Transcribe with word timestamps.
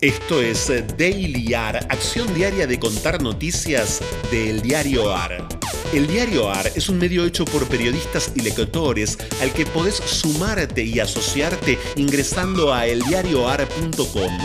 Esto 0.00 0.40
es 0.40 0.72
Daily 0.96 1.52
AR, 1.52 1.76
acción 1.90 2.32
diaria 2.32 2.66
de 2.66 2.80
contar 2.80 3.20
noticias 3.20 4.00
del 4.30 4.62
diario 4.62 5.14
AR. 5.14 5.46
El 5.92 6.06
diario 6.06 6.48
AR 6.48 6.72
es 6.74 6.88
un 6.88 6.96
medio 6.96 7.26
hecho 7.26 7.44
por 7.44 7.68
periodistas 7.68 8.32
y 8.34 8.40
lectores 8.40 9.18
al 9.42 9.52
que 9.52 9.66
podés 9.66 9.96
sumarte 9.96 10.82
y 10.84 11.00
asociarte 11.00 11.78
ingresando 11.96 12.72
a 12.72 12.86
eldiarioar.com. 12.86 14.38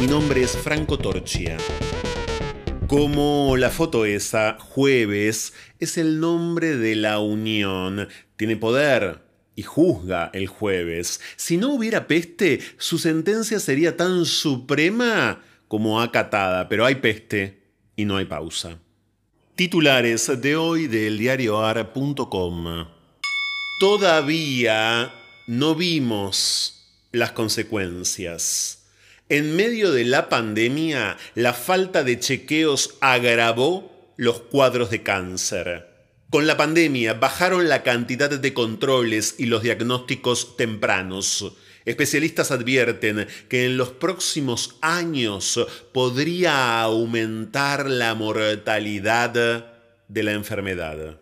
Mi 0.00 0.06
nombre 0.06 0.42
es 0.42 0.56
Franco 0.56 0.98
Torchia. 0.98 1.58
Como 2.86 3.58
la 3.58 3.68
foto 3.68 4.06
esa, 4.06 4.56
jueves, 4.58 5.52
es 5.80 5.98
el 5.98 6.18
nombre 6.18 6.78
de 6.78 6.96
la 6.96 7.18
unión. 7.18 8.08
Tiene 8.36 8.56
poder, 8.56 9.27
y 9.58 9.64
juzga 9.64 10.30
el 10.34 10.46
jueves. 10.46 11.20
Si 11.34 11.56
no 11.56 11.70
hubiera 11.70 12.06
peste, 12.06 12.60
su 12.76 12.96
sentencia 12.96 13.58
sería 13.58 13.96
tan 13.96 14.24
suprema 14.24 15.42
como 15.66 16.00
acatada, 16.00 16.68
pero 16.68 16.86
hay 16.86 16.94
peste 16.94 17.64
y 17.96 18.04
no 18.04 18.18
hay 18.18 18.26
pausa. 18.26 18.78
Titulares 19.56 20.40
de 20.40 20.54
hoy 20.54 20.86
del 20.86 21.18
diarioar.com. 21.18 22.86
Todavía 23.80 25.12
no 25.48 25.74
vimos 25.74 26.86
las 27.10 27.32
consecuencias. 27.32 28.84
En 29.28 29.56
medio 29.56 29.90
de 29.90 30.04
la 30.04 30.28
pandemia, 30.28 31.16
la 31.34 31.52
falta 31.52 32.04
de 32.04 32.20
chequeos 32.20 32.94
agravó 33.00 34.12
los 34.16 34.38
cuadros 34.38 34.90
de 34.90 35.02
cáncer. 35.02 35.97
Con 36.30 36.46
la 36.46 36.58
pandemia 36.58 37.14
bajaron 37.14 37.70
la 37.70 37.82
cantidad 37.82 38.28
de 38.28 38.52
controles 38.52 39.36
y 39.38 39.46
los 39.46 39.62
diagnósticos 39.62 40.58
tempranos. 40.58 41.54
Especialistas 41.86 42.50
advierten 42.50 43.26
que 43.48 43.64
en 43.64 43.78
los 43.78 43.92
próximos 43.92 44.76
años 44.82 45.58
podría 45.94 46.82
aumentar 46.82 47.88
la 47.88 48.14
mortalidad 48.14 49.72
de 50.06 50.22
la 50.22 50.32
enfermedad. 50.32 51.18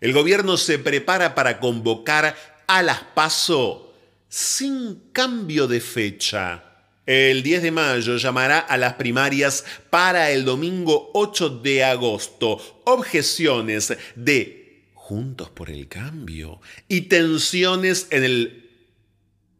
El 0.00 0.12
gobierno 0.12 0.56
se 0.56 0.78
prepara 0.78 1.34
para 1.34 1.60
convocar 1.60 2.36
a 2.66 2.82
las 2.82 3.00
PASO 3.00 3.94
sin 4.28 5.10
cambio 5.12 5.66
de 5.66 5.80
fecha. 5.80 6.64
El 7.04 7.42
10 7.42 7.62
de 7.62 7.70
mayo 7.72 8.16
llamará 8.16 8.60
a 8.60 8.76
las 8.76 8.94
primarias 8.94 9.64
para 9.90 10.30
el 10.30 10.44
domingo 10.44 11.10
8 11.14 11.60
de 11.60 11.84
agosto. 11.84 12.82
Objeciones 12.84 13.92
de 14.14 14.86
Juntos 14.94 15.50
por 15.50 15.70
el 15.70 15.88
Cambio 15.88 16.60
y 16.86 17.02
tensiones 17.02 18.06
en 18.10 18.22
el 18.22 18.70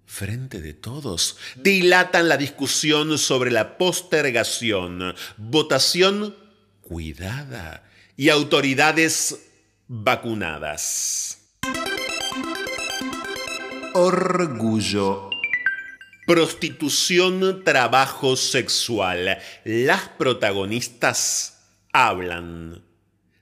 frente 0.06 0.60
de 0.60 0.74
todos 0.74 1.38
dilatan 1.56 2.28
la 2.28 2.36
discusión 2.36 3.18
sobre 3.18 3.50
la 3.50 3.76
postergación. 3.76 5.14
Votación 5.36 6.36
cuidada 6.90 7.84
y 8.16 8.30
autoridades 8.30 9.38
vacunadas. 9.86 11.38
Orgullo. 13.94 15.30
Prostitución, 16.26 17.62
trabajo 17.62 18.34
sexual. 18.34 19.38
Las 19.64 20.08
protagonistas 20.18 21.60
hablan. 21.92 22.82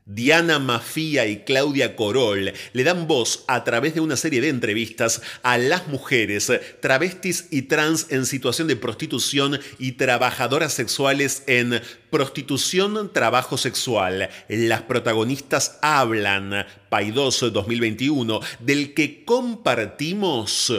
Diana 0.08 0.58
Mafía 0.58 1.26
y 1.26 1.44
Claudia 1.44 1.94
Corol 1.94 2.54
le 2.72 2.84
dan 2.84 3.06
voz 3.06 3.44
a 3.46 3.62
través 3.62 3.94
de 3.94 4.00
una 4.00 4.16
serie 4.16 4.40
de 4.40 4.48
entrevistas 4.48 5.20
a 5.42 5.58
las 5.58 5.86
mujeres 5.86 6.50
travestis 6.80 7.46
y 7.50 7.62
trans 7.62 8.06
en 8.08 8.24
situación 8.24 8.68
de 8.68 8.76
prostitución 8.76 9.60
y 9.78 9.92
trabajadoras 9.92 10.72
sexuales 10.72 11.42
en 11.46 11.82
Prostitución, 12.08 13.12
Trabajo 13.12 13.58
Sexual. 13.58 14.30
Las 14.48 14.80
protagonistas 14.82 15.78
hablan, 15.82 16.66
Paidós 16.88 17.40
2021, 17.40 18.40
del 18.60 18.94
que 18.94 19.26
compartimos 19.26 20.72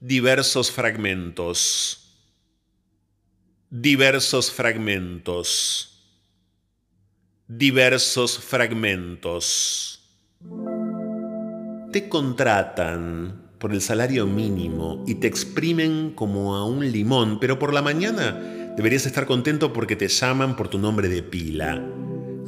diversos 0.00 0.72
fragmentos. 0.72 2.00
Diversos 3.70 4.50
fragmentos 4.50 5.93
diversos 7.56 8.38
fragmentos. 8.38 10.00
Te 11.92 12.08
contratan 12.08 13.42
por 13.58 13.72
el 13.72 13.80
salario 13.80 14.26
mínimo 14.26 15.04
y 15.06 15.16
te 15.16 15.28
exprimen 15.28 16.10
como 16.16 16.56
a 16.56 16.66
un 16.66 16.90
limón, 16.90 17.38
pero 17.38 17.60
por 17.60 17.72
la 17.72 17.80
mañana 17.80 18.72
deberías 18.76 19.06
estar 19.06 19.26
contento 19.26 19.72
porque 19.72 19.94
te 19.94 20.08
llaman 20.08 20.56
por 20.56 20.66
tu 20.66 20.80
nombre 20.80 21.08
de 21.08 21.22
pila. 21.22 21.80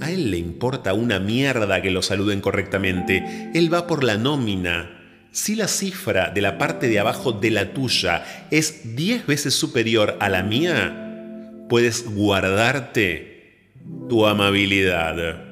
A 0.00 0.11
él 0.11 0.32
le 0.32 0.38
importa 0.38 0.93
una 0.93 1.20
mierda 1.20 1.81
que 1.81 1.93
lo 1.93 2.02
saluden 2.02 2.41
correctamente. 2.41 3.50
Él 3.55 3.73
va 3.73 3.87
por 3.87 4.02
la 4.02 4.17
nómina. 4.17 5.05
Si 5.31 5.55
la 5.55 5.69
cifra 5.69 6.31
de 6.31 6.41
la 6.41 6.59
parte 6.59 6.88
de 6.88 6.99
abajo 6.99 7.31
de 7.31 7.50
la 7.52 7.73
tuya 7.73 8.49
es 8.50 8.97
10 8.97 9.26
veces 9.26 9.55
superior 9.55 10.17
a 10.19 10.29
la 10.29 10.43
mía, 10.43 11.64
puedes 11.69 12.12
guardarte 12.12 13.36
tu 14.08 14.26
amabilidad. 14.26 15.44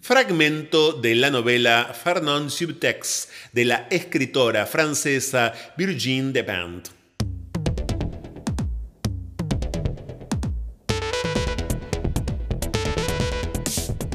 Fragmento 0.00 0.94
de 0.94 1.14
la 1.14 1.30
novela 1.30 1.94
Fernand 1.94 2.50
Subtext 2.50 3.30
de 3.52 3.64
la 3.64 3.86
escritora 3.90 4.66
francesa 4.66 5.52
Virginie 5.76 6.32
Despentes. 6.32 6.92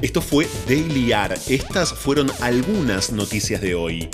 Esto 0.01 0.21
fue 0.21 0.47
Daily 0.67 1.11
AR. 1.11 1.33
Estas 1.47 1.91
fueron 1.91 2.29
algunas 2.41 3.11
noticias 3.11 3.61
de 3.61 3.73
hoy. 3.73 4.09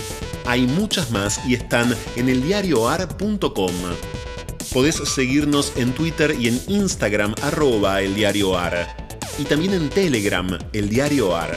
Hay 0.45 0.65
muchas 0.65 1.11
más 1.11 1.41
y 1.45 1.55
están 1.55 1.93
en 2.15 2.29
eldiarioar.com. 2.29 3.71
Podés 4.73 4.95
seguirnos 4.95 5.73
en 5.75 5.93
Twitter 5.93 6.35
y 6.39 6.47
en 6.47 6.59
Instagram 6.67 7.35
arroba 7.43 8.01
eldiarioar. 8.01 8.97
Y 9.37 9.43
también 9.43 9.75
en 9.75 9.89
Telegram, 9.89 10.57
el 10.73 10.89
diario 10.89 11.35
AR. 11.35 11.55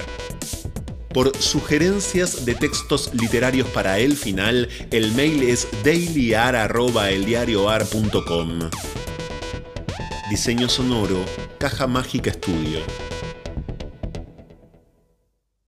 Por 1.15 1.35
sugerencias 1.39 2.45
de 2.45 2.55
textos 2.55 3.11
literarios 3.15 3.67
para 3.69 3.99
el 3.99 4.19
final, 4.19 4.69
el 4.91 5.13
mail 5.13 5.45
es 5.45 5.67
dailyar.eldiarioar.com. 5.83 8.59
Diseño 10.29 10.69
sonoro, 10.69 11.25
Caja 11.59 11.87
Mágica 11.87 12.29
Estudio. 12.29 12.81